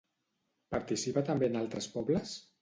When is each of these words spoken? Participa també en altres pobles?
Participa 0.75 1.23
també 1.27 1.51
en 1.53 1.59
altres 1.61 1.91
pobles? 1.99 2.35